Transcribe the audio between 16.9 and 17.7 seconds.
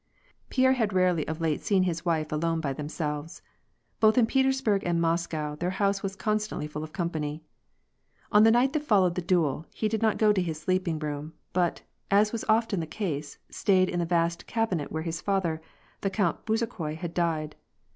had died.